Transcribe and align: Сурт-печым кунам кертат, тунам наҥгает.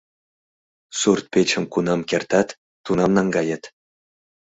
Сурт-печым 0.99 1.63
кунам 1.73 2.01
кертат, 2.09 2.49
тунам 2.85 3.11
наҥгает. 3.17 3.63